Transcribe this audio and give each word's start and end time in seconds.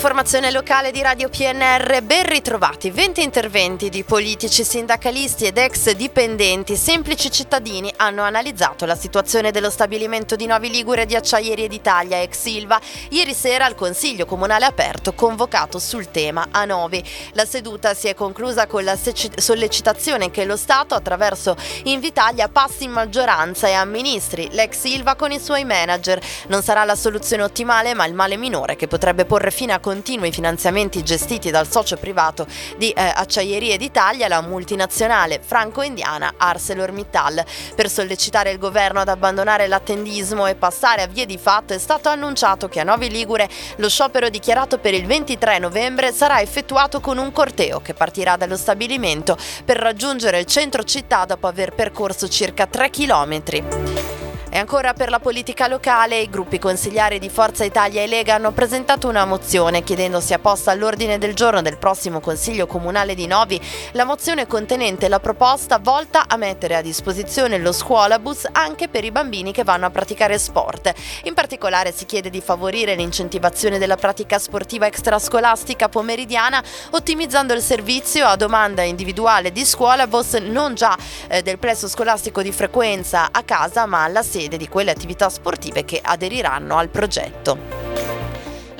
L'informazione 0.00 0.50
locale 0.50 0.92
di 0.92 1.02
Radio 1.02 1.28
PNR, 1.28 2.00
ben 2.02 2.22
ritrovati 2.24 2.90
20 2.90 3.22
interventi 3.22 3.90
di 3.90 4.02
politici, 4.02 4.64
sindacalisti 4.64 5.44
ed 5.44 5.58
ex 5.58 5.90
dipendenti, 5.90 6.74
semplici 6.74 7.30
cittadini 7.30 7.92
hanno 7.96 8.22
analizzato 8.22 8.86
la 8.86 8.96
situazione 8.96 9.50
dello 9.50 9.68
stabilimento 9.68 10.36
di 10.36 10.46
Novi 10.46 10.70
Ligure 10.70 11.04
di 11.04 11.16
Acciaierie 11.16 11.68
d'Italia 11.68 12.22
ex 12.22 12.38
Silva 12.38 12.80
ieri 13.10 13.34
sera 13.34 13.66
al 13.66 13.74
Consiglio 13.74 14.24
Comunale 14.24 14.64
aperto 14.64 15.12
convocato 15.12 15.78
sul 15.78 16.10
tema 16.10 16.48
a 16.50 16.64
Novi. 16.64 17.04
La 17.32 17.44
seduta 17.44 17.92
si 17.92 18.08
è 18.08 18.14
conclusa 18.14 18.66
con 18.66 18.82
la 18.84 18.96
sollecitazione 18.96 20.30
che 20.30 20.46
lo 20.46 20.56
Stato 20.56 20.94
attraverso 20.94 21.54
Invitalia 21.84 22.48
passi 22.48 22.84
in 22.84 22.92
maggioranza 22.92 23.68
e 23.68 23.72
amministri 23.72 24.48
l'ex 24.52 24.78
Silva 24.78 25.14
con 25.14 25.30
i 25.30 25.38
suoi 25.38 25.66
manager. 25.66 26.18
Non 26.46 26.62
sarà 26.62 26.84
la 26.84 26.96
soluzione 26.96 27.42
ottimale 27.42 27.92
ma 27.92 28.06
il 28.06 28.14
male 28.14 28.38
minore 28.38 28.76
che 28.76 28.88
potrebbe 28.88 29.26
porre 29.26 29.50
fine 29.50 29.74
a 29.74 29.78
continui 29.90 30.30
finanziamenti 30.30 31.02
gestiti 31.02 31.50
dal 31.50 31.68
socio 31.68 31.96
privato 31.96 32.46
di 32.76 32.90
eh, 32.90 33.12
Acciaierie 33.12 33.76
d'Italia, 33.76 34.28
la 34.28 34.40
multinazionale 34.40 35.40
franco-indiana 35.44 36.34
ArcelorMittal. 36.36 37.44
Per 37.74 37.90
sollecitare 37.90 38.52
il 38.52 38.58
governo 38.58 39.00
ad 39.00 39.08
abbandonare 39.08 39.66
l'attendismo 39.66 40.46
e 40.46 40.54
passare 40.54 41.02
a 41.02 41.08
vie 41.08 41.26
di 41.26 41.38
fatto 41.38 41.74
è 41.74 41.78
stato 41.78 42.08
annunciato 42.08 42.68
che 42.68 42.78
a 42.78 42.84
Novi 42.84 43.10
Ligure 43.10 43.48
lo 43.78 43.88
sciopero 43.88 44.28
dichiarato 44.28 44.78
per 44.78 44.94
il 44.94 45.06
23 45.06 45.58
novembre 45.58 46.12
sarà 46.12 46.40
effettuato 46.40 47.00
con 47.00 47.18
un 47.18 47.32
corteo 47.32 47.80
che 47.80 47.92
partirà 47.92 48.36
dallo 48.36 48.56
stabilimento 48.56 49.36
per 49.64 49.76
raggiungere 49.76 50.38
il 50.38 50.46
centro 50.46 50.84
città 50.84 51.24
dopo 51.24 51.48
aver 51.48 51.74
percorso 51.74 52.28
circa 52.28 52.68
3 52.68 52.90
chilometri. 52.90 54.19
E 54.52 54.58
ancora 54.58 54.94
per 54.94 55.10
la 55.10 55.20
politica 55.20 55.68
locale, 55.68 56.18
i 56.18 56.28
gruppi 56.28 56.58
consigliari 56.58 57.20
di 57.20 57.28
Forza 57.28 57.62
Italia 57.62 58.02
e 58.02 58.08
Lega 58.08 58.34
hanno 58.34 58.50
presentato 58.50 59.06
una 59.06 59.24
mozione 59.24 59.84
chiedendo 59.84 60.18
sia 60.18 60.40
posta 60.40 60.72
all'ordine 60.72 61.18
del 61.18 61.34
giorno 61.34 61.62
del 61.62 61.78
prossimo 61.78 62.18
Consiglio 62.18 62.66
Comunale 62.66 63.14
di 63.14 63.28
Novi 63.28 63.60
la 63.92 64.04
mozione 64.04 64.48
contenente 64.48 65.06
la 65.06 65.20
proposta 65.20 65.78
volta 65.78 66.24
a 66.26 66.36
mettere 66.36 66.74
a 66.74 66.82
disposizione 66.82 67.58
lo 67.58 67.70
scuolabus 67.70 68.48
anche 68.50 68.88
per 68.88 69.04
i 69.04 69.12
bambini 69.12 69.52
che 69.52 69.62
vanno 69.62 69.86
a 69.86 69.90
praticare 69.90 70.36
sport. 70.36 70.92
In 71.24 71.34
particolare 71.34 71.92
si 71.92 72.04
chiede 72.04 72.28
di 72.28 72.40
favorire 72.40 72.96
l'incentivazione 72.96 73.78
della 73.78 73.96
pratica 73.96 74.40
sportiva 74.40 74.86
extrascolastica 74.86 75.88
pomeridiana 75.88 76.60
ottimizzando 76.90 77.54
il 77.54 77.62
servizio 77.62 78.26
a 78.26 78.34
domanda 78.34 78.82
individuale 78.82 79.52
di 79.52 79.64
scuolabus 79.64 80.32
non 80.34 80.74
già 80.74 80.98
eh, 81.28 81.40
del 81.42 81.60
plesso 81.60 81.86
scolastico 81.86 82.42
di 82.42 82.50
frequenza 82.50 83.28
a 83.30 83.44
casa 83.44 83.86
ma 83.86 84.02
alla 84.02 84.24
sera 84.24 84.38
sede 84.40 84.56
di 84.56 84.68
quelle 84.68 84.90
attività 84.90 85.28
sportive 85.28 85.84
che 85.84 86.00
aderiranno 86.02 86.78
al 86.78 86.88
progetto. 86.88 87.79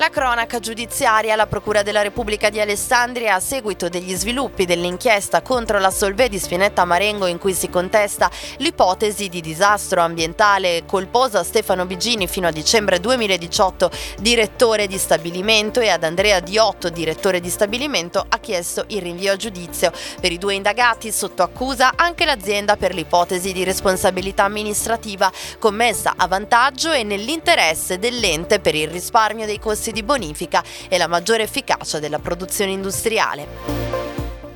La 0.00 0.08
cronaca 0.08 0.60
giudiziaria, 0.60 1.36
la 1.36 1.46
Procura 1.46 1.82
della 1.82 2.00
Repubblica 2.00 2.48
di 2.48 2.58
Alessandria, 2.58 3.34
a 3.34 3.38
seguito 3.38 3.90
degli 3.90 4.14
sviluppi 4.14 4.64
dell'inchiesta 4.64 5.42
contro 5.42 5.78
la 5.78 5.90
Solvè 5.90 6.30
di 6.30 6.38
Spinetta 6.38 6.86
Marengo 6.86 7.26
in 7.26 7.36
cui 7.36 7.52
si 7.52 7.68
contesta 7.68 8.30
l'ipotesi 8.56 9.28
di 9.28 9.42
disastro 9.42 10.00
ambientale 10.00 10.84
colposa 10.86 11.40
a 11.40 11.44
Stefano 11.44 11.84
Bigini 11.84 12.26
fino 12.28 12.48
a 12.48 12.50
dicembre 12.50 12.98
2018, 12.98 13.90
direttore 14.20 14.86
di 14.86 14.96
stabilimento, 14.96 15.80
e 15.80 15.90
ad 15.90 16.02
Andrea 16.02 16.40
Diotto, 16.40 16.88
direttore 16.88 17.38
di 17.38 17.50
stabilimento, 17.50 18.24
ha 18.26 18.38
chiesto 18.38 18.86
il 18.86 19.02
rinvio 19.02 19.32
a 19.32 19.36
giudizio. 19.36 19.92
Per 20.18 20.32
i 20.32 20.38
due 20.38 20.54
indagati 20.54 21.12
sotto 21.12 21.42
accusa 21.42 21.92
anche 21.94 22.24
l'azienda 22.24 22.78
per 22.78 22.94
l'ipotesi 22.94 23.52
di 23.52 23.64
responsabilità 23.64 24.44
amministrativa 24.44 25.30
commessa 25.58 26.14
a 26.16 26.26
vantaggio 26.26 26.90
e 26.90 27.02
nell'interesse 27.02 27.98
dell'ente 27.98 28.60
per 28.60 28.74
il 28.74 28.88
risparmio 28.88 29.44
dei 29.44 29.58
costi 29.58 29.88
di 29.92 30.02
bonifica 30.02 30.62
e 30.88 30.98
la 30.98 31.06
maggiore 31.06 31.42
efficacia 31.42 31.98
della 31.98 32.18
produzione 32.18 32.72
industriale. 32.72 33.89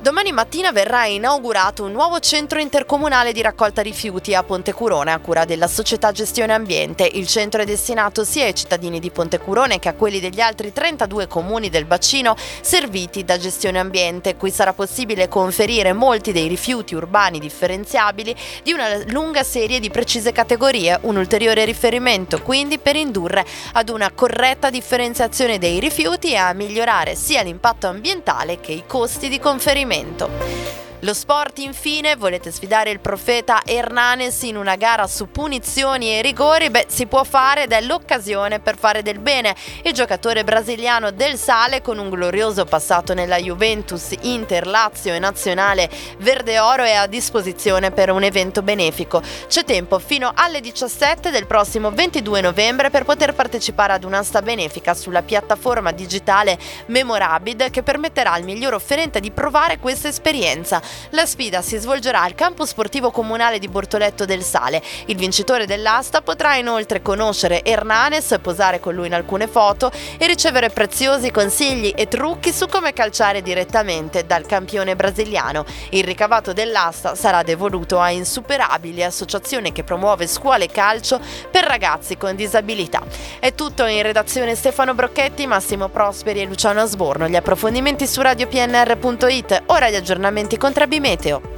Domani 0.05 0.31
mattina 0.31 0.71
verrà 0.71 1.07
inaugurato 1.07 1.83
un 1.83 1.91
nuovo 1.91 2.19
centro 2.19 2.59
intercomunale 2.59 3.33
di 3.33 3.41
raccolta 3.41 3.81
rifiuti 3.81 4.35
a 4.35 4.43
Pontecurone 4.43 5.11
a 5.11 5.17
cura 5.17 5.45
della 5.45 5.65
società 5.65 6.11
Gestione 6.11 6.53
Ambiente. 6.53 7.09
Il 7.11 7.25
centro 7.25 7.63
è 7.63 7.65
destinato 7.65 8.23
sia 8.23 8.45
ai 8.45 8.53
cittadini 8.53 8.99
di 8.99 9.09
Pontecurone 9.09 9.79
che 9.79 9.89
a 9.89 9.95
quelli 9.95 10.19
degli 10.19 10.41
altri 10.41 10.71
32 10.71 11.25
comuni 11.25 11.71
del 11.71 11.85
bacino 11.85 12.35
serviti 12.61 13.23
da 13.23 13.39
Gestione 13.39 13.79
Ambiente. 13.79 14.35
Qui 14.35 14.51
sarà 14.51 14.73
possibile 14.73 15.27
conferire 15.27 15.91
molti 15.91 16.31
dei 16.31 16.47
rifiuti 16.47 16.93
urbani 16.93 17.39
differenziabili 17.39 18.35
di 18.61 18.73
una 18.73 19.03
lunga 19.07 19.41
serie 19.41 19.79
di 19.79 19.89
precise 19.89 20.31
categorie, 20.31 20.99
un 21.01 21.15
ulteriore 21.15 21.65
riferimento 21.65 22.43
quindi 22.43 22.77
per 22.77 22.95
indurre 22.95 23.43
ad 23.73 23.89
una 23.89 24.11
corretta 24.11 24.69
differenziazione 24.69 25.57
dei 25.57 25.79
rifiuti 25.79 26.33
e 26.33 26.35
a 26.35 26.53
migliorare 26.53 27.15
sia 27.15 27.41
l'impatto 27.41 27.87
ambientale 27.87 28.59
che 28.59 28.71
i 28.71 28.83
costi 28.85 29.29
di 29.29 29.39
conferimento 29.39 29.93
momento. 29.95 30.64
Lo 31.05 31.13
sport 31.13 31.59
infine, 31.59 32.15
volete 32.15 32.49
sfidare 32.49 32.89
il 32.89 32.99
profeta 32.99 33.61
Hernanes 33.63 34.41
in 34.41 34.57
una 34.57 34.75
gara 34.75 35.05
su 35.05 35.29
punizioni 35.29 36.09
e 36.09 36.23
rigori? 36.23 36.71
Beh, 36.71 36.85
si 36.87 37.05
può 37.05 37.23
fare 37.23 37.65
ed 37.65 37.73
è 37.73 37.81
l'occasione 37.81 38.59
per 38.59 38.75
fare 38.75 39.03
del 39.03 39.19
bene. 39.19 39.55
Il 39.83 39.93
giocatore 39.93 40.43
brasiliano 40.43 41.11
del 41.11 41.37
Sale 41.37 41.83
con 41.83 41.99
un 41.99 42.09
glorioso 42.09 42.65
passato 42.65 43.13
nella 43.13 43.37
Juventus, 43.37 44.15
Inter, 44.21 44.65
Lazio 44.65 45.13
e 45.13 45.19
Nazionale 45.19 45.91
Verde 46.17 46.57
Oro 46.57 46.81
è 46.81 46.93
a 46.93 47.05
disposizione 47.05 47.91
per 47.91 48.09
un 48.09 48.23
evento 48.23 48.63
benefico. 48.63 49.21
C'è 49.47 49.63
tempo 49.63 49.99
fino 49.99 50.31
alle 50.33 50.59
17 50.59 51.29
del 51.29 51.45
prossimo 51.45 51.91
22 51.91 52.41
novembre 52.41 52.89
per 52.89 53.05
poter 53.05 53.35
partecipare 53.35 53.93
ad 53.93 54.05
un'asta 54.05 54.41
benefica 54.41 54.95
sulla 54.95 55.21
piattaforma 55.21 55.91
digitale 55.91 56.57
Memorabid 56.87 57.69
che 57.69 57.83
permetterà 57.83 58.31
al 58.31 58.43
miglior 58.43 58.73
offerente 58.73 59.19
di 59.19 59.29
provare 59.29 59.77
questa 59.77 60.07
esperienza. 60.07 60.81
La 61.11 61.25
sfida 61.25 61.61
si 61.61 61.77
svolgerà 61.77 62.21
al 62.21 62.35
campo 62.35 62.65
sportivo 62.65 63.11
comunale 63.11 63.59
di 63.59 63.67
Bortoletto 63.67 64.25
del 64.25 64.43
Sale. 64.43 64.81
Il 65.05 65.15
vincitore 65.15 65.65
dell'asta 65.65 66.21
potrà 66.21 66.55
inoltre 66.55 67.01
conoscere 67.01 67.63
Hernanes, 67.63 68.37
posare 68.41 68.79
con 68.79 68.93
lui 68.93 69.07
in 69.07 69.13
alcune 69.13 69.47
foto 69.47 69.91
e 70.17 70.27
ricevere 70.27 70.69
preziosi 70.69 71.31
consigli 71.31 71.93
e 71.95 72.07
trucchi 72.07 72.51
su 72.51 72.67
come 72.67 72.93
calciare 72.93 73.41
direttamente 73.41 74.25
dal 74.25 74.45
campione 74.45 74.95
brasiliano. 74.95 75.65
Il 75.89 76.03
ricavato 76.03 76.53
dell'asta 76.53 77.15
sarà 77.15 77.43
devoluto 77.43 77.99
a 77.99 78.09
Insuperabili, 78.09 79.03
associazione 79.03 79.71
che 79.71 79.83
promuove 79.83 80.27
scuole 80.27 80.67
calcio 80.67 81.19
per 81.49 81.63
ragazzi 81.63 82.17
con 82.17 82.35
disabilità. 82.35 83.01
È 83.39 83.53
tutto 83.53 83.85
in 83.85 84.01
redazione 84.01 84.55
Stefano 84.55 84.93
Brocchetti, 84.93 85.47
Massimo 85.47 85.89
Prosperi 85.89 86.41
e 86.41 86.45
Luciano 86.45 86.81
Asborno. 86.81 87.27
Gli 87.27 87.35
approfondimenti 87.35 88.07
su 88.07 88.21
radiopnr.it, 88.21 89.63
ora 89.67 89.89
gli 89.89 89.95
aggiornamenti 89.95 90.57
con 90.57 90.73
Trabi 90.75 90.99
Meteo. 90.99 91.54